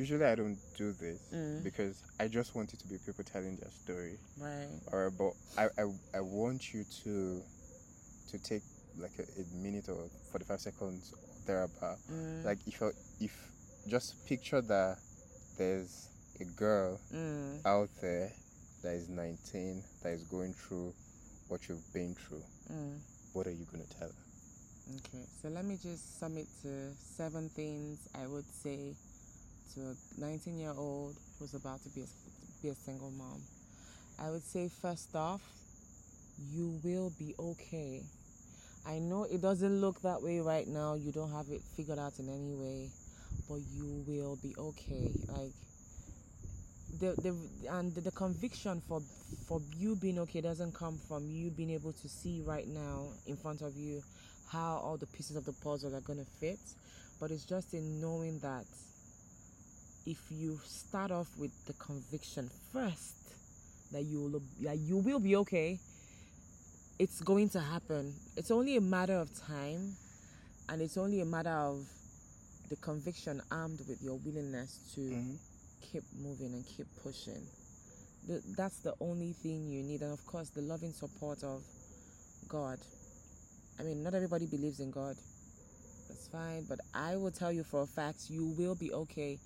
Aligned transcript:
usually 0.00 0.24
I 0.24 0.34
don't 0.34 0.58
do 0.76 0.92
this 1.04 1.20
Mm. 1.32 1.62
because 1.62 1.94
I 2.18 2.26
just 2.28 2.54
want 2.56 2.72
it 2.74 2.78
to 2.80 2.88
be 2.88 2.96
people 3.06 3.24
telling 3.24 3.56
their 3.56 3.70
story. 3.84 4.16
Right. 4.38 4.68
Or 4.92 5.10
but 5.20 5.32
I, 5.62 5.64
I, 5.82 5.84
I 6.18 6.20
want 6.20 6.72
you 6.72 6.82
to 7.04 7.14
to 8.30 8.36
take 8.50 8.62
like 8.98 9.12
a, 9.18 9.24
a 9.42 9.44
minute 9.64 9.88
or 9.88 10.08
forty 10.30 10.44
five 10.50 10.60
seconds 10.60 11.14
thereabout. 11.46 11.98
Mm. 12.10 12.44
Like 12.44 12.58
if 12.66 12.80
if 13.20 13.34
just 13.88 14.08
picture 14.26 14.62
that 14.62 14.96
there's 15.58 16.08
a 16.40 16.44
girl 16.64 16.98
Mm. 17.12 17.60
out 17.66 17.90
there 18.00 18.28
that 18.82 18.94
is 18.94 19.08
nineteen 19.08 19.82
that 20.02 20.12
is 20.18 20.24
going 20.24 20.54
through 20.54 20.92
what 21.48 21.60
you've 21.68 21.92
been 21.92 22.14
through. 22.14 22.44
Mm. 22.72 22.96
What 23.34 23.46
are 23.46 23.52
you 23.60 23.66
gonna 23.72 23.90
tell 23.98 24.08
her? 24.08 24.24
Okay, 24.96 25.24
so 25.40 25.48
let 25.48 25.64
me 25.64 25.76
just 25.80 26.18
sum 26.18 26.36
it 26.36 26.48
to 26.62 26.70
seven 27.16 27.48
things 27.50 28.08
I 28.20 28.26
would 28.26 28.48
say 28.64 28.94
to 29.74 29.80
a 29.80 30.20
19 30.20 30.58
year 30.58 30.72
old 30.76 31.14
who's 31.38 31.54
about 31.54 31.82
to 31.82 31.88
be 31.90 32.02
a, 32.02 32.06
be 32.62 32.68
a 32.68 32.74
single 32.74 33.10
mom. 33.10 33.40
I 34.18 34.30
would 34.30 34.42
say, 34.42 34.68
first 34.82 35.14
off, 35.14 35.40
you 36.52 36.78
will 36.82 37.12
be 37.18 37.34
okay. 37.38 38.02
I 38.86 38.98
know 38.98 39.24
it 39.24 39.40
doesn't 39.42 39.80
look 39.80 40.00
that 40.02 40.22
way 40.22 40.40
right 40.40 40.66
now, 40.66 40.94
you 40.94 41.12
don't 41.12 41.32
have 41.32 41.46
it 41.50 41.60
figured 41.76 41.98
out 41.98 42.18
in 42.18 42.28
any 42.28 42.54
way, 42.54 42.88
but 43.48 43.60
you 43.72 44.04
will 44.06 44.38
be 44.42 44.54
okay. 44.58 45.10
Like, 45.28 45.52
the, 46.98 47.14
the 47.22 47.34
and 47.70 47.94
the, 47.94 48.00
the 48.00 48.10
conviction 48.10 48.82
for 48.88 49.00
for 49.46 49.60
you 49.78 49.96
being 49.96 50.18
okay 50.18 50.40
doesn't 50.40 50.74
come 50.74 50.98
from 51.08 51.26
you 51.28 51.50
being 51.50 51.70
able 51.70 51.92
to 51.92 52.08
see 52.08 52.42
right 52.44 52.66
now 52.66 53.08
in 53.26 53.36
front 53.36 53.62
of 53.62 53.76
you 53.76 54.02
how 54.50 54.80
all 54.84 54.96
the 54.96 55.06
pieces 55.06 55.36
of 55.36 55.44
the 55.44 55.52
puzzle 55.64 55.94
are 55.94 56.00
to 56.00 56.24
fit 56.40 56.58
but 57.20 57.30
it's 57.30 57.44
just 57.44 57.74
in 57.74 58.00
knowing 58.00 58.38
that 58.40 58.64
if 60.10 60.18
you 60.30 60.58
start 60.64 61.10
off 61.10 61.28
with 61.38 61.52
the 61.66 61.72
conviction 61.74 62.48
first 62.72 63.14
that 63.92 64.02
you 64.02 64.18
will 64.20 64.42
that 64.60 64.78
you 64.78 64.96
will 64.98 65.20
be 65.20 65.36
okay 65.36 65.78
it's 66.98 67.20
going 67.20 67.48
to 67.48 67.60
happen 67.60 68.12
it's 68.36 68.50
only 68.50 68.76
a 68.76 68.80
matter 68.80 69.14
of 69.24 69.28
time 69.46 69.94
and 70.68 70.80
it's 70.82 70.96
only 70.96 71.20
a 71.20 71.24
matter 71.24 71.50
of 71.70 71.78
the 72.70 72.76
conviction 72.76 73.40
armed 73.50 73.80
with 73.88 74.00
your 74.02 74.16
willingness 74.24 74.78
to 74.94 75.00
Mm-hmm. 75.00 75.34
keep 75.92 76.04
moving 76.22 76.52
and 76.54 76.64
keep 76.64 76.86
pushing. 77.02 77.42
That's 78.56 78.78
the 78.80 78.94
only 79.00 79.32
thing 79.32 79.66
you 79.66 79.82
need, 79.82 80.02
and 80.02 80.12
of 80.12 80.24
course, 80.24 80.50
the 80.50 80.60
loving 80.62 80.92
support 80.92 81.42
of 81.42 81.62
God. 82.48 82.78
I 83.80 83.82
mean, 83.82 84.04
not 84.04 84.14
everybody 84.14 84.46
believes 84.46 84.78
in 84.78 84.92
God. 84.92 85.16
That's 86.08 86.28
fine, 86.30 86.64
but 86.68 86.78
I 86.94 87.16
will 87.16 87.32
tell 87.32 87.50
you 87.50 87.64
for 87.64 87.82
a 87.82 87.86
fact 87.86 88.30
you 88.30 88.54
will 88.56 88.76
be 88.76 88.92
okay 88.92 89.38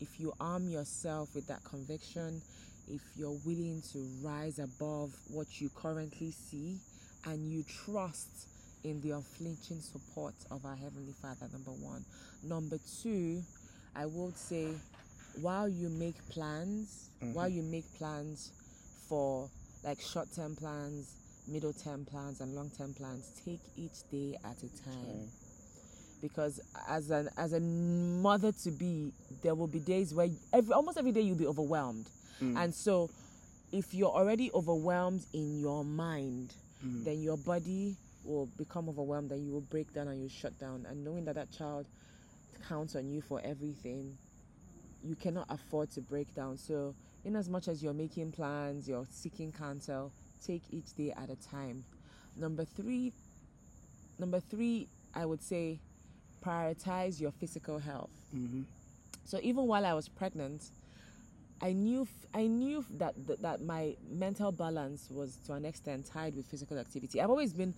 if 0.00 0.18
you 0.18 0.32
arm 0.40 0.68
yourself 0.68 1.34
with 1.34 1.46
that 1.48 1.62
conviction, 1.64 2.40
if 2.88 3.00
you're 3.16 3.38
willing 3.44 3.82
to 3.92 3.98
rise 4.22 4.58
above 4.58 5.12
what 5.28 5.60
you 5.60 5.70
currently 5.76 6.32
see, 6.32 6.78
and 7.26 7.50
you 7.50 7.64
trust 7.84 8.48
in 8.84 9.00
the 9.00 9.12
unflinching 9.12 9.80
support 9.80 10.34
of 10.50 10.64
our 10.64 10.74
Heavenly 10.74 11.14
Father, 11.22 11.46
number 11.52 11.70
one. 11.70 12.04
Number 12.42 12.78
two, 13.02 13.42
I 13.94 14.06
would 14.06 14.36
say 14.36 14.68
while 15.40 15.68
you 15.68 15.88
make 15.88 16.16
plans, 16.30 17.10
mm-hmm. 17.22 17.34
while 17.34 17.48
you 17.48 17.62
make 17.62 17.84
plans 17.96 18.50
for 19.08 19.48
like 19.84 20.00
short 20.00 20.28
term 20.34 20.56
plans, 20.56 21.14
middle 21.48 21.72
term 21.72 22.04
plans, 22.04 22.40
and 22.40 22.54
long 22.54 22.70
term 22.76 22.94
plans, 22.94 23.40
take 23.44 23.60
each 23.76 24.08
day 24.10 24.36
at 24.44 24.56
a 24.58 24.84
time. 24.84 25.28
Because 26.20 26.60
as 26.88 27.10
an 27.10 27.28
as 27.36 27.52
a 27.52 27.60
mother 27.60 28.52
to 28.64 28.70
be, 28.70 29.12
there 29.42 29.54
will 29.54 29.66
be 29.66 29.80
days 29.80 30.14
where 30.14 30.28
every 30.52 30.72
almost 30.72 30.98
every 30.98 31.12
day 31.12 31.20
you'll 31.20 31.36
be 31.36 31.46
overwhelmed, 31.46 32.08
and 32.40 32.74
so 32.74 33.10
if 33.72 33.94
you're 33.94 34.10
already 34.10 34.50
overwhelmed 34.52 35.24
in 35.32 35.60
your 35.60 35.84
mind, 35.84 36.54
then 37.04 37.22
your 37.22 37.36
body 37.38 37.96
will 38.24 38.46
become 38.58 38.88
overwhelmed, 38.88 39.32
and 39.32 39.44
you 39.44 39.52
will 39.52 39.60
break 39.62 39.92
down 39.94 40.08
and 40.08 40.20
you'll 40.20 40.28
shut 40.28 40.58
down. 40.58 40.86
And 40.88 41.04
knowing 41.04 41.24
that 41.24 41.34
that 41.36 41.50
child 41.50 41.86
counts 42.68 42.94
on 42.96 43.08
you 43.08 43.20
for 43.20 43.40
everything, 43.44 44.16
you 45.02 45.16
cannot 45.16 45.46
afford 45.48 45.90
to 45.92 46.00
break 46.00 46.34
down. 46.34 46.58
So, 46.58 46.94
in 47.24 47.36
as 47.36 47.48
much 47.48 47.68
as 47.68 47.82
you're 47.82 47.92
making 47.94 48.32
plans, 48.32 48.88
you're 48.88 49.06
seeking 49.10 49.52
counsel, 49.52 50.12
take 50.44 50.62
each 50.70 50.94
day 50.94 51.12
at 51.16 51.30
a 51.30 51.36
time. 51.36 51.84
Number 52.36 52.64
three, 52.64 53.12
number 54.18 54.40
three, 54.40 54.88
I 55.14 55.24
would 55.24 55.42
say, 55.42 55.78
prioritize 56.44 57.20
your 57.20 57.32
physical 57.32 57.78
health. 57.78 58.10
Mm-hmm. 58.34 58.62
So 59.24 59.38
even 59.42 59.66
while 59.66 59.86
I 59.86 59.94
was 59.94 60.08
pregnant, 60.08 60.62
I 61.60 61.72
knew 61.72 62.08
I 62.34 62.46
knew 62.46 62.84
that, 62.98 63.14
that 63.26 63.42
that 63.42 63.62
my 63.62 63.96
mental 64.10 64.50
balance 64.52 65.08
was 65.10 65.36
to 65.46 65.52
an 65.52 65.64
extent 65.64 66.06
tied 66.06 66.34
with 66.34 66.46
physical 66.46 66.78
activity. 66.78 67.20
I've 67.20 67.30
always 67.30 67.52
been 67.52 67.74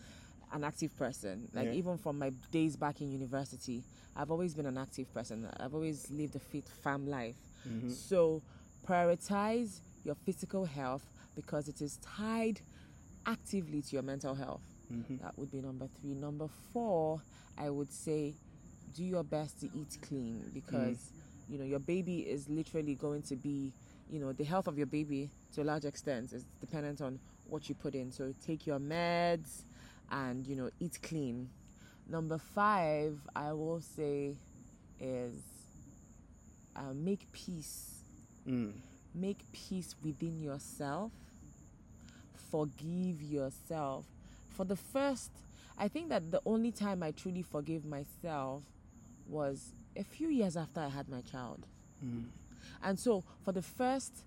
an 0.52 0.64
active 0.64 0.96
person. 0.96 1.48
Like 1.52 1.66
Yeah. 1.66 1.72
even 1.72 1.98
from 1.98 2.18
my 2.18 2.30
days 2.50 2.76
back 2.76 3.00
in 3.00 3.12
university, 3.12 3.82
I've 4.16 4.30
always 4.30 4.54
been 4.54 4.66
an 4.66 4.78
active 4.78 5.12
person. 5.12 5.48
I've 5.58 5.74
always 5.74 6.10
lived 6.10 6.36
a 6.36 6.38
fit 6.38 6.66
farm 6.82 7.06
life. 7.06 7.36
Mm-hmm. 7.68 7.90
So 7.90 8.42
prioritize 8.86 9.80
your 10.04 10.14
physical 10.14 10.64
health 10.64 11.04
because 11.34 11.68
it 11.68 11.82
is 11.82 11.98
tied 11.98 12.60
actively 13.26 13.82
to 13.82 13.92
your 13.96 14.02
mental 14.02 14.34
health. 14.34 14.62
Mm-hmm. 14.92 15.16
That 15.18 15.36
would 15.38 15.50
be 15.50 15.60
number 15.60 15.88
three. 16.00 16.14
Number 16.14 16.48
four, 16.72 17.20
I 17.58 17.70
would 17.70 17.92
say 17.92 18.34
do 18.94 19.02
your 19.04 19.24
best 19.24 19.60
to 19.60 19.66
eat 19.74 19.98
clean 20.02 20.50
because 20.52 20.96
mm. 20.96 21.23
You 21.48 21.58
know 21.58 21.64
your 21.64 21.78
baby 21.78 22.20
is 22.20 22.48
literally 22.48 22.94
going 22.94 23.22
to 23.22 23.36
be 23.36 23.72
you 24.10 24.18
know 24.20 24.32
the 24.32 24.44
health 24.44 24.66
of 24.66 24.76
your 24.76 24.86
baby 24.86 25.30
to 25.54 25.62
a 25.62 25.64
large 25.64 25.84
extent 25.84 26.32
is 26.32 26.44
dependent 26.60 27.00
on 27.00 27.18
what 27.48 27.68
you 27.68 27.74
put 27.74 27.94
in. 27.94 28.10
So 28.10 28.32
take 28.46 28.66
your 28.66 28.78
meds 28.78 29.62
and 30.10 30.46
you 30.46 30.56
know 30.56 30.70
eat 30.80 30.98
clean. 31.02 31.48
Number 32.08 32.38
five 32.38 33.18
i 33.34 33.52
will 33.52 33.80
say 33.80 34.34
is 35.00 35.34
uh, 36.76 36.92
make 36.94 37.30
peace. 37.32 37.90
Mm. 38.48 38.72
make 39.14 39.38
peace 39.52 39.94
within 40.04 40.42
yourself. 40.42 41.12
Forgive 42.50 43.22
yourself. 43.22 44.04
For 44.50 44.64
the 44.64 44.76
first 44.76 45.30
i 45.76 45.88
think 45.88 46.08
that 46.08 46.30
the 46.30 46.40
only 46.46 46.70
time 46.70 47.02
i 47.02 47.10
truly 47.10 47.42
forgave 47.42 47.84
myself 47.84 48.62
was 49.28 49.72
a 49.96 50.04
few 50.04 50.28
years 50.28 50.56
after 50.56 50.80
i 50.80 50.88
had 50.88 51.08
my 51.08 51.20
child 51.20 51.66
Mm. 52.04 52.24
and 52.82 52.98
so 52.98 53.22
for 53.44 53.52
the 53.52 53.62
first 53.62 54.24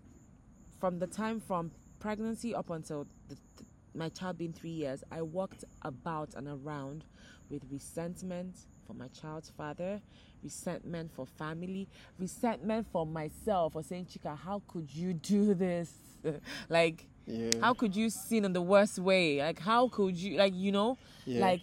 from 0.80 1.00
the 1.00 1.08
time 1.08 1.40
from 1.40 1.72
pregnancy 2.00 2.56
up 2.56 2.70
until 2.70 3.06
the, 3.28 3.36
the, 3.58 3.66
my 3.94 4.10
child 4.10 4.38
being 4.38 4.54
three 4.54 4.72
years 4.72 5.04
i 5.12 5.22
walked 5.22 5.64
about 5.84 6.34
and 6.36 6.48
around 6.48 7.04
with 7.50 7.64
resentment 7.70 8.56
for 8.86 8.94
my 8.94 9.08
child's 9.10 9.50
father 9.50 10.02
resentment 10.44 11.12
for 11.12 11.26
family 11.26 11.88
resentment 12.18 12.88
for 12.92 13.06
myself 13.06 13.74
for 13.74 13.84
saying 13.84 14.06
chika 14.06 14.36
how 14.38 14.62
could 14.68 14.90
you 14.94 15.14
do 15.14 15.54
this 15.54 15.92
like 16.70 17.06
Yeah. 17.26 17.60
how 17.62 17.74
could 17.74 17.96
you 17.96 18.10
sin 18.10 18.46
in 18.46 18.54
the 18.54 18.62
worst 18.62 18.98
way 18.98 19.40
like 19.44 19.60
how 19.60 19.90
could 19.90 20.16
you 20.16 20.38
like 20.38 20.54
you 20.56 20.72
know 20.72 20.98
Yeah. 21.26 21.42
like 21.42 21.62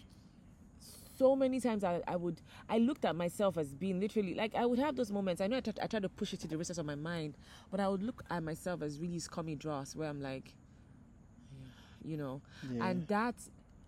so 1.17 1.37
many 1.37 1.61
times 1.61 1.85
I, 1.85 2.03
I 2.07 2.17
would 2.17 2.41
I 2.69 2.79
looked 2.79 3.05
at 3.05 3.15
myself 3.17 3.57
as 3.57 3.75
being 3.75 4.01
literally 4.01 4.35
like 4.35 4.55
I 4.55 4.67
would 4.67 4.79
have 4.79 4.97
those 4.97 5.11
moments. 5.13 5.41
I 5.41 5.47
know 5.47 5.57
I 5.57 5.61
tried, 5.61 5.79
I 5.81 5.87
tried 5.87 6.03
to 6.03 6.09
push 6.09 6.33
it 6.33 6.41
to 6.41 6.49
the 6.49 6.57
recess 6.59 6.79
of 6.79 6.87
my 6.87 6.95
mind 6.95 7.37
but 7.71 7.81
I 7.81 7.89
would 7.89 8.03
look 8.03 8.23
at 8.31 8.43
myself 8.43 8.83
as 8.83 8.99
really 9.01 9.19
scummy 9.19 9.55
dross 9.55 9.95
where 9.95 10.09
I'm 10.09 10.21
like 10.21 10.55
you 12.05 12.17
know? 12.17 12.41
Yeah. 12.73 12.87
and 12.87 13.07
that 13.09 13.35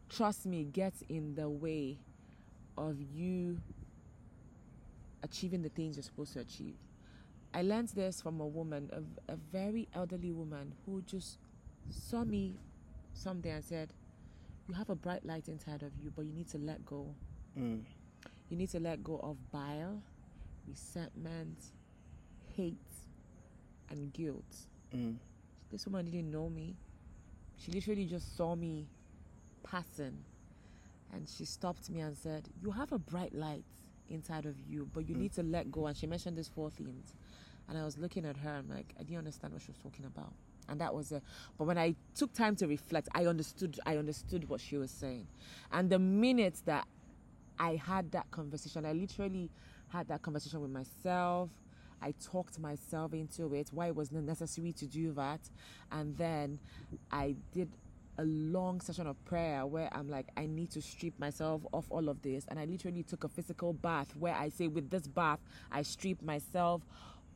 trust 0.08 0.46
me 0.46 0.64
gets 0.64 1.02
in 1.08 1.34
the 1.34 1.48
way 1.48 1.98
of 2.78 2.96
you 3.00 3.58
achieving 5.22 5.62
the 5.62 5.68
things 5.70 5.96
you're 5.96 6.04
supposed 6.04 6.34
to 6.34 6.40
achieve. 6.40 6.74
I 7.52 7.62
learned 7.62 7.88
this 7.88 8.20
from 8.20 8.40
a 8.40 8.46
woman 8.46 8.90
a, 8.92 9.32
a 9.32 9.36
very 9.52 9.88
elderly 9.94 10.30
woman 10.30 10.72
who 10.84 11.02
just 11.02 11.38
saw 11.90 12.24
me 12.24 12.54
someday 13.14 13.50
and 13.50 13.64
said 13.64 13.92
you 14.68 14.74
have 14.74 14.90
a 14.90 14.94
bright 14.94 15.24
light 15.24 15.48
inside 15.48 15.82
of 15.82 15.92
you 16.02 16.12
but 16.14 16.24
you 16.24 16.32
need 16.32 16.48
to 16.48 16.58
let 16.58 16.84
go 16.84 17.14
Mm. 17.58 17.80
you 18.50 18.56
need 18.56 18.68
to 18.70 18.78
let 18.80 19.02
go 19.02 19.18
of 19.22 19.36
bile, 19.50 20.02
resentment, 20.68 21.56
hate, 22.54 22.76
and 23.90 24.12
guilt. 24.12 24.44
Mm. 24.94 25.16
This 25.72 25.86
woman 25.86 26.04
didn't 26.10 26.30
know 26.30 26.48
me. 26.50 26.76
She 27.58 27.72
literally 27.72 28.04
just 28.04 28.36
saw 28.36 28.54
me 28.54 28.86
passing. 29.62 30.18
And 31.14 31.26
she 31.28 31.44
stopped 31.46 31.88
me 31.88 32.00
and 32.00 32.14
said, 32.16 32.48
You 32.62 32.70
have 32.72 32.92
a 32.92 32.98
bright 32.98 33.34
light 33.34 33.64
inside 34.10 34.44
of 34.44 34.56
you, 34.68 34.88
but 34.92 35.08
you 35.08 35.14
need 35.14 35.32
to 35.34 35.42
let 35.42 35.72
go. 35.72 35.86
And 35.86 35.96
she 35.96 36.06
mentioned 36.06 36.36
these 36.36 36.48
four 36.48 36.68
things. 36.70 37.14
And 37.68 37.78
I 37.78 37.84
was 37.84 37.96
looking 37.96 38.24
at 38.26 38.36
her, 38.36 38.50
I'm 38.50 38.68
like, 38.68 38.92
I 39.00 39.02
didn't 39.02 39.18
understand 39.18 39.54
what 39.54 39.62
she 39.62 39.68
was 39.72 39.78
talking 39.78 40.04
about. 40.04 40.32
And 40.68 40.80
that 40.80 40.94
was 40.94 41.12
it. 41.12 41.22
But 41.58 41.64
when 41.64 41.78
I 41.78 41.94
took 42.14 42.32
time 42.32 42.56
to 42.56 42.66
reflect, 42.66 43.08
I 43.14 43.26
understood 43.26 43.78
I 43.86 43.96
understood 43.96 44.48
what 44.48 44.60
she 44.60 44.76
was 44.76 44.90
saying. 44.90 45.26
And 45.72 45.90
the 45.90 45.98
minute 45.98 46.62
that 46.64 46.86
I 47.58 47.76
had 47.76 48.12
that 48.12 48.30
conversation. 48.30 48.84
I 48.84 48.92
literally 48.92 49.50
had 49.88 50.08
that 50.08 50.22
conversation 50.22 50.60
with 50.60 50.70
myself. 50.70 51.50
I 52.02 52.12
talked 52.22 52.58
myself 52.58 53.14
into 53.14 53.54
it, 53.54 53.70
why 53.72 53.88
it 53.88 53.96
was 53.96 54.12
necessary 54.12 54.72
to 54.72 54.86
do 54.86 55.12
that. 55.12 55.40
And 55.90 56.16
then 56.18 56.58
I 57.10 57.36
did 57.52 57.70
a 58.18 58.24
long 58.24 58.80
session 58.80 59.06
of 59.06 59.22
prayer 59.24 59.66
where 59.66 59.88
I'm 59.92 60.08
like, 60.08 60.26
I 60.36 60.46
need 60.46 60.70
to 60.72 60.82
strip 60.82 61.18
myself 61.18 61.62
off 61.72 61.86
all 61.90 62.08
of 62.08 62.20
this. 62.22 62.44
And 62.48 62.58
I 62.58 62.64
literally 62.66 63.02
took 63.02 63.24
a 63.24 63.28
physical 63.28 63.72
bath 63.72 64.14
where 64.18 64.34
I 64.34 64.50
say, 64.50 64.68
with 64.68 64.90
this 64.90 65.06
bath, 65.06 65.40
I 65.72 65.82
strip 65.82 66.22
myself 66.22 66.82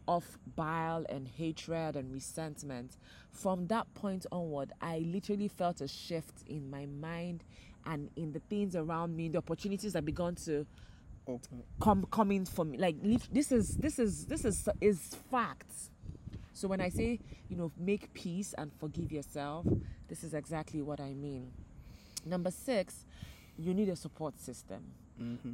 of 0.08 0.38
bile 0.56 1.04
and 1.08 1.28
hatred 1.28 1.96
and 1.96 2.12
resentment. 2.12 2.96
From 3.30 3.66
that 3.68 3.92
point 3.94 4.26
onward, 4.32 4.72
I 4.80 4.98
literally 5.06 5.48
felt 5.48 5.80
a 5.80 5.88
shift 5.88 6.42
in 6.46 6.70
my 6.70 6.86
mind 6.86 7.44
and 7.86 8.10
in 8.16 8.32
the 8.32 8.40
things 8.40 8.76
around 8.76 9.16
me, 9.16 9.28
the 9.28 9.38
opportunities 9.38 9.92
that 9.94 10.04
began 10.04 10.34
to 10.34 10.66
come 11.80 12.06
coming 12.10 12.44
for 12.44 12.64
me. 12.64 12.78
Like 12.78 12.96
this 13.32 13.52
is 13.52 13.76
this 13.76 13.98
is 13.98 14.26
this 14.26 14.44
is 14.44 14.68
is 14.80 15.16
facts. 15.30 15.90
So 16.52 16.68
when 16.68 16.80
I 16.80 16.88
say 16.88 17.20
you 17.48 17.56
know 17.56 17.70
make 17.78 18.12
peace 18.12 18.54
and 18.58 18.72
forgive 18.78 19.12
yourself, 19.12 19.66
this 20.08 20.24
is 20.24 20.34
exactly 20.34 20.82
what 20.82 21.00
I 21.00 21.14
mean. 21.14 21.52
Number 22.26 22.50
six, 22.50 23.04
you 23.58 23.74
need 23.74 23.88
a 23.88 23.96
support 23.96 24.38
system. 24.38 24.82
Mm-hmm. 25.20 25.52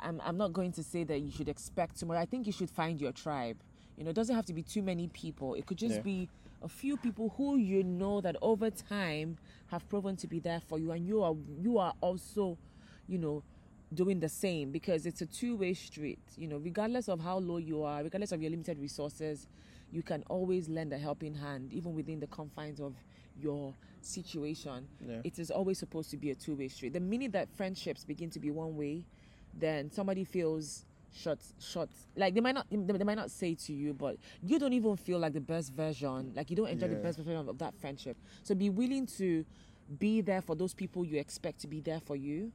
I'm, 0.00 0.20
I'm 0.24 0.36
not 0.36 0.52
going 0.52 0.72
to 0.72 0.82
say 0.82 1.04
that 1.04 1.20
you 1.20 1.30
should 1.30 1.48
expect 1.48 1.98
too 1.98 2.06
much. 2.06 2.18
I 2.18 2.26
think 2.26 2.46
you 2.46 2.52
should 2.52 2.70
find 2.70 3.00
your 3.00 3.12
tribe. 3.12 3.56
You 3.96 4.04
know, 4.04 4.10
it 4.10 4.16
doesn't 4.16 4.34
have 4.34 4.46
to 4.46 4.52
be 4.52 4.62
too 4.62 4.82
many 4.82 5.08
people. 5.08 5.54
It 5.54 5.66
could 5.66 5.78
just 5.78 5.96
Yeah. 5.96 6.02
be 6.02 6.28
a 6.62 6.68
few 6.68 6.96
people 6.96 7.28
who 7.36 7.56
you 7.56 7.82
know 7.84 8.20
that 8.20 8.36
over 8.42 8.70
time 8.70 9.36
have 9.68 9.88
proven 9.88 10.16
to 10.16 10.26
be 10.26 10.40
there 10.40 10.60
for 10.60 10.78
you, 10.78 10.92
and 10.92 11.06
you 11.06 11.22
are 11.22 11.34
you 11.60 11.78
are 11.78 11.94
also, 12.00 12.58
you 13.06 13.18
know, 13.18 13.42
doing 13.92 14.18
the 14.20 14.28
same 14.28 14.72
because 14.72 15.06
it's 15.06 15.20
a 15.20 15.26
two-way 15.26 15.74
street. 15.74 16.18
You 16.36 16.48
know, 16.48 16.56
regardless 16.58 17.08
of 17.08 17.20
how 17.20 17.38
low 17.38 17.58
you 17.58 17.82
are, 17.82 18.02
regardless 18.02 18.32
of 18.32 18.40
your 18.42 18.50
limited 18.50 18.78
resources, 18.78 19.46
you 19.92 20.02
can 20.02 20.24
always 20.28 20.68
lend 20.68 20.92
a 20.92 20.98
helping 20.98 21.34
hand, 21.34 21.72
even 21.72 21.94
within 21.94 22.18
the 22.18 22.26
confines 22.26 22.80
of 22.80 22.94
your 23.40 23.74
situation 24.00 24.86
Yeah. 25.06 25.20
it 25.24 25.38
is 25.38 25.50
always 25.50 25.78
supposed 25.78 26.10
to 26.10 26.16
be 26.16 26.30
a 26.30 26.34
two-way 26.34 26.68
street 26.68 26.92
the 26.92 27.00
minute 27.00 27.32
that 27.32 27.48
friendships 27.56 28.04
begin 28.04 28.30
to 28.30 28.38
be 28.38 28.50
one 28.50 28.76
way 28.76 29.04
then 29.58 29.90
somebody 29.90 30.22
feels 30.24 30.84
short 31.14 31.38
short 31.60 31.88
like 32.16 32.34
they 32.34 32.40
might 32.40 32.54
not 32.54 32.66
they 32.70 33.04
might 33.04 33.14
not 33.16 33.30
say 33.30 33.54
to 33.54 33.72
you 33.72 33.94
but 33.94 34.16
you 34.42 34.58
don't 34.58 34.72
even 34.72 34.96
feel 34.96 35.18
like 35.18 35.32
the 35.32 35.40
best 35.40 35.72
version. 35.72 36.32
Like 36.34 36.50
you 36.50 36.56
don't 36.56 36.68
enjoy 36.68 36.88
the 36.88 36.96
best 36.96 37.18
version 37.18 37.48
of 37.48 37.58
that 37.58 37.74
friendship. 37.80 38.16
So 38.42 38.54
be 38.54 38.68
willing 38.70 39.06
to 39.18 39.44
be 39.98 40.20
there 40.20 40.40
for 40.42 40.56
those 40.56 40.74
people 40.74 41.04
you 41.04 41.18
expect 41.18 41.60
to 41.60 41.66
be 41.68 41.80
there 41.80 42.00
for 42.00 42.16
you. 42.16 42.50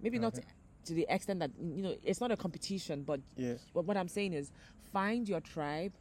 Maybe 0.00 0.18
not 0.18 0.34
to 0.84 0.94
the 0.94 1.06
extent 1.08 1.40
that 1.40 1.50
you 1.58 1.82
know 1.82 1.94
it's 2.04 2.20
not 2.20 2.30
a 2.30 2.36
competition 2.36 3.02
but 3.02 3.20
Yeah. 3.36 3.54
what, 3.72 3.86
what 3.86 3.96
I'm 3.96 4.08
saying 4.08 4.34
is 4.34 4.50
find 4.92 5.28
your 5.28 5.40
tribe, 5.40 5.92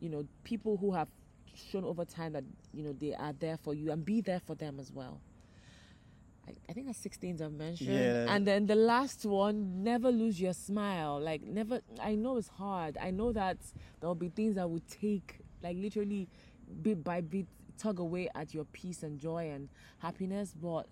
you 0.00 0.08
know, 0.08 0.26
people 0.44 0.76
who 0.76 0.92
have 0.92 1.08
shown 1.54 1.84
over 1.84 2.04
time 2.04 2.32
that, 2.32 2.44
you 2.72 2.82
know, 2.82 2.92
they 2.92 3.14
are 3.14 3.32
there 3.32 3.56
for 3.56 3.74
you 3.74 3.92
and 3.92 4.04
be 4.04 4.20
there 4.20 4.40
for 4.40 4.54
them 4.54 4.80
as 4.80 4.90
well. 4.92 5.20
I, 6.48 6.52
I 6.68 6.72
think 6.72 6.86
that's 6.86 6.98
six 6.98 7.16
things 7.16 7.40
I've 7.40 7.52
mentioned. 7.52 7.94
Yeah. 7.94 8.26
And 8.28 8.46
then 8.46 8.66
the 8.66 8.74
last 8.74 9.24
one, 9.24 9.82
never 9.82 10.10
lose 10.10 10.40
your 10.40 10.52
smile. 10.52 11.20
Like 11.20 11.42
never 11.42 11.80
I 12.02 12.14
know 12.14 12.36
it's 12.36 12.48
hard. 12.48 12.96
I 13.00 13.10
know 13.10 13.32
that 13.32 13.58
there'll 14.00 14.14
be 14.14 14.28
things 14.28 14.56
that 14.56 14.68
will 14.68 14.82
take 14.90 15.40
like 15.62 15.76
literally 15.76 16.28
bit 16.82 17.02
by 17.02 17.20
bit 17.20 17.46
tug 17.78 17.98
away 17.98 18.28
at 18.34 18.54
your 18.54 18.64
peace 18.66 19.02
and 19.02 19.18
joy 19.18 19.50
and 19.50 19.68
happiness, 19.98 20.54
but 20.60 20.86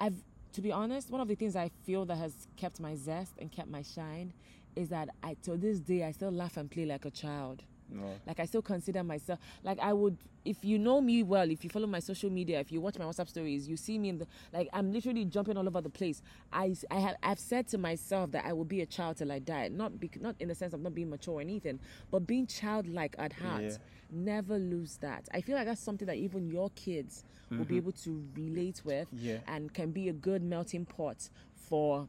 I've 0.00 0.22
to 0.54 0.62
be 0.62 0.72
honest, 0.72 1.10
one 1.10 1.20
of 1.20 1.28
the 1.28 1.34
things 1.34 1.54
I 1.56 1.70
feel 1.84 2.04
that 2.06 2.16
has 2.16 2.32
kept 2.56 2.80
my 2.80 2.94
zest 2.96 3.32
and 3.38 3.52
kept 3.52 3.68
my 3.68 3.82
shine 3.82 4.32
is 4.76 4.88
that 4.88 5.08
I 5.22 5.34
to 5.42 5.56
this 5.56 5.80
day 5.80 6.04
I 6.04 6.12
still 6.12 6.30
laugh 6.30 6.56
and 6.56 6.70
play 6.70 6.86
like 6.86 7.04
a 7.04 7.10
child. 7.10 7.62
No. 7.90 8.14
Like 8.26 8.40
I 8.40 8.44
still 8.44 8.62
consider 8.62 9.02
myself 9.02 9.38
like 9.62 9.78
I 9.80 9.92
would 9.92 10.16
if 10.44 10.64
you 10.64 10.78
know 10.78 11.00
me 11.00 11.22
well, 11.22 11.50
if 11.50 11.62
you 11.62 11.70
follow 11.70 11.86
my 11.86 11.98
social 11.98 12.30
media, 12.30 12.58
if 12.60 12.72
you 12.72 12.80
watch 12.80 12.98
my 12.98 13.04
WhatsApp 13.04 13.28
stories, 13.28 13.68
you 13.68 13.76
see 13.76 13.98
me 13.98 14.08
in 14.08 14.18
the 14.18 14.26
like 14.52 14.68
I'm 14.72 14.92
literally 14.92 15.24
jumping 15.24 15.56
all 15.56 15.66
over 15.66 15.80
the 15.80 15.90
place. 15.90 16.22
I 16.52 16.74
I 16.90 17.00
have 17.00 17.16
I've 17.22 17.38
said 17.38 17.68
to 17.68 17.78
myself 17.78 18.30
that 18.32 18.44
I 18.44 18.52
will 18.52 18.64
be 18.64 18.80
a 18.80 18.86
child 18.86 19.18
till 19.18 19.30
I 19.32 19.38
die, 19.40 19.68
not 19.68 20.00
bec 20.00 20.20
not 20.20 20.36
in 20.38 20.48
the 20.48 20.54
sense 20.54 20.72
of 20.74 20.80
not 20.80 20.94
being 20.94 21.10
mature 21.10 21.34
or 21.34 21.40
anything, 21.40 21.78
but 22.10 22.26
being 22.26 22.46
childlike 22.46 23.14
at 23.18 23.32
heart. 23.32 23.62
Yeah. 23.62 23.76
Never 24.10 24.58
lose 24.58 24.96
that. 24.98 25.28
I 25.34 25.42
feel 25.42 25.54
like 25.54 25.66
that's 25.66 25.82
something 25.82 26.06
that 26.06 26.16
even 26.16 26.48
your 26.48 26.70
kids 26.70 27.24
will 27.50 27.58
be 27.58 27.64
mm-hmm. 27.64 27.76
able 27.76 27.92
to 27.92 28.24
relate 28.34 28.80
with 28.84 29.08
Yeah. 29.12 29.38
and 29.46 29.72
can 29.72 29.90
be 29.90 30.08
a 30.08 30.12
good 30.12 30.42
melting 30.42 30.86
pot 30.86 31.28
for 31.54 32.08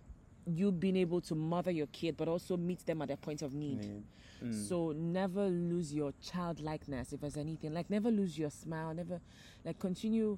you 0.56 0.72
being 0.72 0.96
able 0.98 1.22
to 1.22 1.36
mother 1.36 1.72
your 1.72 1.88
kid 1.88 2.18
but 2.18 2.28
also 2.28 2.58
meet 2.58 2.86
them 2.86 3.02
at 3.02 3.08
their 3.08 3.18
point 3.18 3.42
of 3.42 3.54
need. 3.54 3.80
Need. 3.80 4.04
Mm. 4.44 4.68
So 4.68 4.94
never 4.96 5.48
lose 5.48 5.94
your 5.94 6.14
childlikeness 6.22 7.14
if 7.14 7.22
there's 7.22 7.38
anything. 7.38 7.74
Like 7.74 7.90
never 7.90 8.10
lose 8.10 8.38
your 8.38 8.50
smile, 8.50 8.94
never 8.94 9.20
like 9.66 9.80
continue 9.80 10.38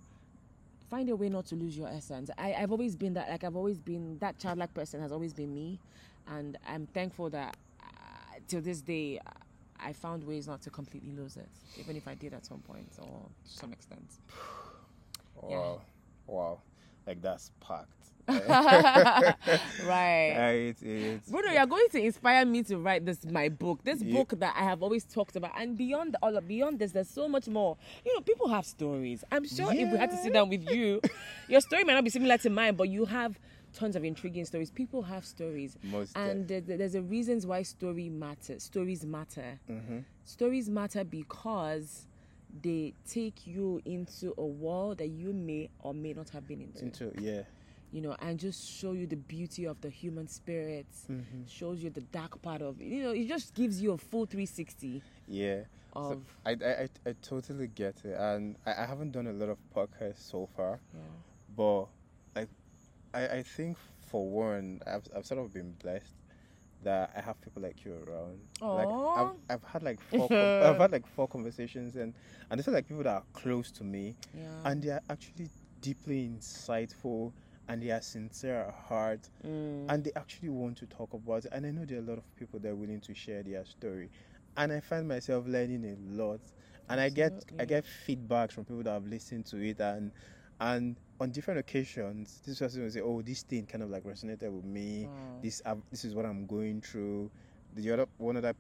find 0.89 1.09
a 1.09 1.15
way 1.15 1.29
not 1.29 1.45
to 1.47 1.55
lose 1.55 1.77
your 1.77 1.87
essence. 1.87 2.29
I, 2.37 2.53
I've 2.53 2.71
always 2.71 2.95
been 2.95 3.13
that 3.13 3.29
like 3.29 3.43
I've 3.43 3.55
always 3.55 3.79
been 3.79 4.17
that 4.19 4.39
childlike 4.39 4.73
person 4.73 5.01
has 5.01 5.11
always 5.11 5.33
been 5.33 5.53
me 5.53 5.79
and 6.27 6.57
I'm 6.67 6.87
thankful 6.87 7.29
that 7.29 7.55
uh, 7.81 8.39
till 8.47 8.61
this 8.61 8.81
day 8.81 9.19
I 9.79 9.93
found 9.93 10.23
ways 10.23 10.47
not 10.47 10.61
to 10.63 10.69
completely 10.69 11.11
lose 11.11 11.37
it, 11.37 11.49
even 11.79 11.95
if 11.95 12.07
I 12.07 12.13
did 12.13 12.33
at 12.33 12.45
some 12.45 12.59
point 12.59 12.89
or 12.99 13.07
to 13.45 13.51
some 13.51 13.71
extent. 13.73 14.05
Yeah. 15.49 15.57
Wow. 15.57 15.81
Wow. 16.27 16.59
Like 17.07 17.19
that's 17.19 17.49
packed. 17.61 18.00
right. 18.29 19.35
right. 19.85 20.75
It's 20.81 21.29
Bruno, 21.29 21.51
you're 21.51 21.65
going 21.65 21.87
to 21.91 21.99
inspire 22.03 22.45
me 22.45 22.63
to 22.63 22.77
write 22.77 23.05
this 23.05 23.25
my 23.25 23.49
book. 23.49 23.83
This 23.83 24.01
Yeah. 24.01 24.13
book 24.17 24.33
that 24.39 24.55
I 24.57 24.63
have 24.63 24.81
always 24.83 25.03
talked 25.03 25.35
about, 25.35 25.51
and 25.59 25.77
beyond 25.77 26.15
all 26.21 26.35
of 26.37 26.47
beyond 26.47 26.79
this, 26.79 26.91
there's 26.91 27.09
so 27.09 27.27
much 27.27 27.47
more. 27.47 27.77
You 28.05 28.13
know, 28.15 28.21
people 28.21 28.47
have 28.49 28.65
stories. 28.65 29.23
I'm 29.31 29.47
sure 29.47 29.71
if 29.73 29.91
we 29.91 29.97
had 29.97 30.11
to 30.11 30.17
sit 30.17 30.33
down 30.33 30.49
with 30.49 30.69
you, 30.69 31.01
your 31.47 31.61
story 31.61 31.83
might 31.83 31.93
not 31.93 32.03
be 32.03 32.09
similar 32.09 32.37
to 32.39 32.49
mine, 32.49 32.75
but 32.75 32.89
you 32.89 33.05
have 33.05 33.39
tons 33.73 33.95
of 33.95 34.03
intriguing 34.03 34.43
stories. 34.45 34.69
People 34.69 35.01
have 35.03 35.25
stories, 35.25 35.77
most 35.83 36.15
and 36.17 36.47
there- 36.47 36.59
there- 36.61 36.77
there's 36.77 36.95
a 36.95 37.01
reasons 37.01 37.45
why 37.47 37.63
story 37.63 38.09
matters. 38.09 38.63
Stories 38.63 39.05
matter. 39.05 39.59
mm-hmm. 39.69 39.99
Stories 40.25 40.69
matter 40.69 41.03
because 41.05 42.05
they 42.61 42.93
take 43.09 43.47
you 43.47 43.81
into 43.85 44.33
a 44.37 44.45
world 44.45 44.97
that 44.97 45.07
you 45.07 45.31
may 45.31 45.69
or 45.79 45.93
may 45.93 46.11
not 46.11 46.29
have 46.31 46.45
been 46.45 46.59
into 46.59 46.83
into 46.83 47.13
yeah. 47.21 47.43
You 47.91 48.01
know, 48.01 48.15
and 48.19 48.39
just 48.39 48.69
show 48.69 48.93
you 48.93 49.05
the 49.05 49.17
beauty 49.17 49.65
of 49.65 49.79
the 49.81 49.89
human 49.89 50.27
spirit, 50.27 50.85
Mm-hmm. 51.09 51.43
shows 51.47 51.83
you 51.83 51.89
the 51.89 52.01
dark 52.01 52.41
part 52.41 52.61
of 52.61 52.79
you 52.81 53.03
know, 53.03 53.11
it 53.11 53.27
just 53.27 53.53
gives 53.53 53.81
you 53.81 53.91
a 53.93 53.97
full 53.97 54.25
360 54.25 55.01
Yeah. 55.27 55.61
So 55.93 55.99
of 55.99 56.21
I, 56.45 56.51
I, 56.51 56.53
I, 56.83 56.89
I 57.09 57.15
totally 57.21 57.67
get 57.67 57.95
it, 58.05 58.15
and 58.17 58.55
I, 58.65 58.83
I 58.83 58.85
haven't 58.85 59.11
done 59.11 59.27
a 59.27 59.33
lot 59.33 59.49
of 59.49 59.57
podcasts 59.75 60.29
so 60.31 60.47
far, 60.55 60.79
yeah. 60.93 60.99
but 61.55 61.85
like, 62.35 62.47
I, 63.13 63.27
I 63.39 63.43
think 63.43 63.77
for 64.09 64.29
one, 64.29 64.79
I've, 64.87 65.03
I've 65.15 65.25
sort 65.25 65.41
of 65.41 65.53
been 65.53 65.73
blessed 65.83 66.15
that 66.83 67.11
I 67.15 67.19
have 67.21 67.39
people 67.41 67.61
like 67.61 67.83
you 67.85 67.93
around. 68.07 68.39
Like 68.61 68.87
I've, 68.87 69.35
I've 69.49 69.63
had 69.69 69.83
like 69.83 69.99
four, 70.09 70.29
con- 70.29 70.37
I've 70.37 70.77
had 70.77 70.91
like 70.93 71.05
four 71.07 71.27
conversations, 71.27 71.97
and 71.97 72.13
and 72.49 72.57
these 72.57 72.67
are 72.69 72.71
like 72.71 72.87
people 72.87 73.03
that 73.03 73.13
are 73.13 73.23
close 73.33 73.69
to 73.71 73.83
me, 73.83 74.15
Yeah. 74.33 74.43
and 74.63 74.81
they 74.81 74.89
are 74.91 75.01
actually 75.09 75.49
deeply 75.81 76.29
insightful, 76.29 77.33
and 77.71 77.81
they 77.81 77.89
are 77.91 78.01
sincere 78.01 78.65
at 78.67 78.73
heart, 78.73 79.29
Mm. 79.45 79.85
and 79.89 80.03
they 80.03 80.11
actually 80.15 80.49
want 80.49 80.77
to 80.77 80.85
talk 80.87 81.13
about 81.13 81.45
it. 81.45 81.51
And 81.53 81.65
I 81.65 81.71
know 81.71 81.85
there 81.85 81.97
are 81.99 82.01
a 82.01 82.05
lot 82.05 82.17
of 82.17 82.35
people 82.35 82.59
that 82.59 82.69
are 82.69 82.75
willing 82.75 82.99
to 83.01 83.13
share 83.13 83.43
their 83.43 83.63
story, 83.65 84.09
and 84.57 84.73
I 84.73 84.81
find 84.81 85.07
myself 85.07 85.47
learning 85.47 85.85
a 85.85 85.95
lot. 86.21 86.41
And 86.89 86.99
I 86.99 87.07
get 87.09 87.31
I 87.57 87.63
get 87.65 87.85
feedbacks 87.85 88.51
from 88.51 88.65
people 88.65 88.83
that 88.83 88.91
have 88.91 89.05
listened 89.07 89.45
to 89.47 89.57
it, 89.65 89.79
and 89.79 90.11
and 90.59 90.97
on 91.21 91.31
different 91.31 91.59
occasions, 91.61 92.41
this 92.45 92.59
person 92.59 92.83
will 92.83 92.91
say, 92.91 92.99
"Oh, 92.99 93.21
this 93.21 93.43
thing 93.43 93.65
kind 93.65 93.83
of 93.83 93.89
like 93.89 94.03
resonated 94.03 94.51
with 94.51 94.65
me. 94.65 95.05
Wow. 95.05 95.39
This 95.41 95.61
uh, 95.65 95.75
this 95.89 96.03
is 96.03 96.13
what 96.13 96.25
I'm 96.25 96.45
going 96.45 96.81
through." 96.81 97.31
The 97.73 97.91
other 97.91 98.05
one 98.17 98.35
other 98.35 98.53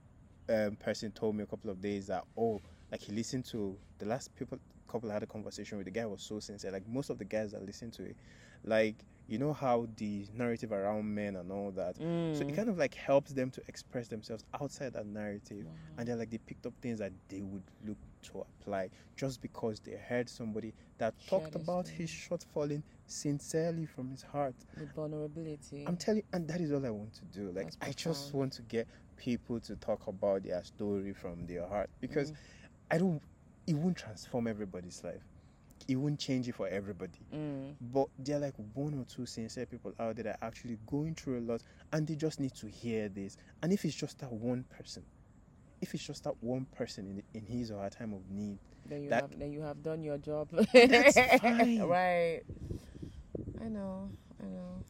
um, 0.47 0.77
person 0.77 1.11
told 1.11 1.35
me 1.35 1.43
a 1.43 1.47
couple 1.47 1.69
of 1.69 1.81
days 1.81 2.07
that 2.07 2.23
oh, 2.37 2.61
like 2.89 3.01
he 3.01 3.11
listened 3.11 3.43
to 3.45 3.77
the 3.99 4.05
last 4.05 4.33
people 4.35 4.57
couple 4.87 5.09
I 5.09 5.13
had 5.15 5.23
a 5.23 5.27
conversation 5.27 5.77
with. 5.77 5.85
The 5.85 5.91
guy 5.91 6.05
was 6.05 6.21
so 6.21 6.39
sincere. 6.39 6.71
Like 6.71 6.87
most 6.87 7.09
of 7.09 7.17
the 7.17 7.25
guys 7.25 7.51
that 7.51 7.65
listen 7.65 7.91
to 7.91 8.03
it, 8.03 8.15
like 8.63 8.95
you 9.27 9.37
know 9.37 9.53
how 9.53 9.87
the 9.95 10.27
narrative 10.33 10.73
around 10.73 11.15
men 11.15 11.37
and 11.37 11.51
all 11.53 11.71
that. 11.71 11.95
So 11.95 12.41
it 12.41 12.47
Mm. 12.49 12.55
kind 12.55 12.69
of 12.69 12.77
like 12.77 12.93
helps 12.95 13.31
them 13.31 13.49
to 13.51 13.61
express 13.69 14.09
themselves 14.09 14.43
outside 14.59 14.91
that 14.93 15.05
narrative. 15.05 15.65
Wow. 15.67 15.71
And 15.97 16.07
they're 16.07 16.17
like 16.17 16.31
they 16.31 16.37
picked 16.39 16.65
up 16.65 16.73
things 16.81 16.99
that 16.99 17.13
they 17.29 17.41
would 17.41 17.63
look 17.85 17.97
to 18.23 18.41
apply 18.59 18.89
just 19.15 19.41
because 19.41 19.79
they 19.79 19.93
heard 19.95 20.29
somebody 20.29 20.73
that 20.97 21.13
talked 21.27 21.55
about 21.55 21.87
story. 21.87 21.99
his 21.99 22.09
shortfalling 22.11 22.83
sincerely 23.07 23.85
from 23.85 24.09
his 24.09 24.21
heart. 24.23 24.55
With 24.77 24.93
vulnerability. 24.93 25.85
I'm 25.87 25.95
telling 25.97 26.17
you 26.19 26.23
and 26.33 26.47
that 26.49 26.59
is 26.59 26.73
all 26.73 26.85
I 26.85 26.89
want 26.89 27.13
to 27.15 27.25
do. 27.25 27.47
Like 27.51 27.71
That's 27.71 27.77
I 27.81 27.91
just 27.93 28.33
want 28.33 28.51
to 28.53 28.63
get 28.63 28.87
people 29.15 29.59
to 29.61 29.75
talk 29.77 30.07
about 30.07 30.43
their 30.43 30.61
story 30.63 31.13
from 31.13 31.45
their 31.47 31.67
heart 31.67 31.89
because 32.01 32.31
Mm. 32.31 32.37
I 32.91 32.97
don't 32.97 33.21
it 33.67 33.75
won't 33.75 33.95
transform 33.95 34.47
everybody's 34.47 35.01
life. 35.05 35.23
It 35.87 35.95
won't 35.95 36.19
change 36.19 36.47
it 36.47 36.55
for 36.55 36.67
everybody. 36.67 37.19
Mm. 37.33 37.75
But 37.81 38.07
there 38.19 38.37
are 38.37 38.39
like 38.39 38.53
one 38.73 38.93
or 38.93 39.05
two 39.05 39.25
sincere 39.25 39.65
people 39.65 39.93
out 39.99 40.15
there 40.15 40.23
that 40.25 40.39
are 40.41 40.47
actually 40.47 40.77
going 40.87 41.15
through 41.15 41.39
a 41.39 41.43
lot 41.51 41.61
and 41.93 42.07
they 42.07 42.15
just 42.15 42.39
need 42.39 42.53
to 42.55 42.67
hear 42.67 43.09
this. 43.09 43.37
And 43.63 43.71
if 43.73 43.83
it's 43.85 43.95
just 43.95 44.19
that 44.19 44.31
one 44.31 44.63
person, 44.77 45.03
if 45.81 45.93
it's 45.93 46.05
just 46.05 46.23
that 46.25 46.35
one 46.41 46.65
person 46.75 47.07
in 47.07 47.23
in 47.39 47.45
his 47.45 47.71
or 47.71 47.81
her 47.81 47.89
time 47.89 48.13
of 48.13 48.29
need, 48.29 48.59
Then 48.85 49.03
you 49.03 49.09
That- 49.09 49.21
have 49.29 49.39
then 49.39 49.51
you 49.51 49.61
have 49.61 49.81
done 49.83 50.03
your 50.03 50.17
job. 50.17 50.49
That's 50.51 51.17
fine. 51.41 51.81
right. 51.83 52.41
I 53.61 53.65
know. 53.67 54.09
I 54.41 54.47
know. 54.47 54.83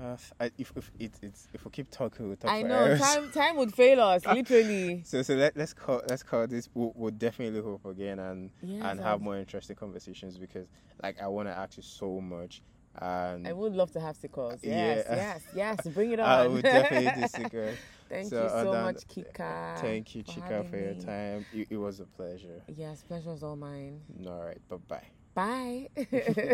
Uh, 0.00 0.16
if 0.58 0.72
if 0.76 0.90
it, 0.98 1.18
it's 1.22 1.48
if 1.52 1.64
we 1.64 1.70
keep 1.70 1.90
talking, 1.90 2.26
we'll 2.26 2.36
talk 2.36 2.50
I 2.50 2.62
know. 2.62 2.88
hours. 2.88 2.98
Time 3.00 3.30
time 3.30 3.56
would 3.56 3.74
fail 3.74 4.00
us, 4.00 4.26
literally. 4.26 5.02
So 5.04 5.22
so 5.22 5.34
let, 5.34 5.56
let's 5.56 5.72
call 5.72 6.02
let's 6.08 6.22
call 6.22 6.46
this. 6.46 6.68
We'll, 6.74 6.92
we'll 6.96 7.10
definitely 7.12 7.60
hope 7.60 7.84
again 7.84 8.18
and 8.18 8.50
Yes, 8.62 8.82
and 8.82 9.00
have 9.00 9.20
more 9.20 9.36
interesting 9.36 9.76
conversations 9.76 10.36
because 10.38 10.66
like 11.02 11.20
I 11.22 11.28
want 11.28 11.48
to 11.48 11.52
ask 11.56 11.76
you 11.76 11.82
so 11.84 12.20
much 12.20 12.62
and 13.00 13.46
I 13.46 13.52
would 13.52 13.72
love 13.74 13.90
to 13.92 14.00
have 14.00 14.16
sickles. 14.16 14.60
Yeah. 14.62 15.02
Yes, 15.06 15.06
yes, 15.10 15.42
yes. 15.54 15.86
Bring 15.88 16.12
it 16.12 16.20
on. 16.20 16.28
I 16.28 16.46
would 16.48 16.62
definitely 16.70 17.22
disagree. 17.22 17.76
Thank 18.08 18.30
So, 18.30 18.42
you 18.44 18.48
so 18.48 18.70
Adan, 18.70 18.84
much, 18.84 18.96
Chika. 19.08 19.80
Thank 19.80 20.14
you, 20.14 20.22
for 20.24 20.32
Chika, 20.32 20.64
for 20.66 20.76
your 20.76 20.94
me. 20.94 21.04
time. 21.04 21.46
It, 21.52 21.68
it 21.70 21.76
was 21.76 22.00
a 22.00 22.04
pleasure. 22.06 22.62
Yes, 22.68 23.02
pleasure's 23.02 23.42
all 23.42 23.56
mine. 23.56 24.00
All 24.26 24.44
right, 24.44 24.60
bye 24.68 24.76
bye. 24.88 25.06
Bye. 25.34 26.50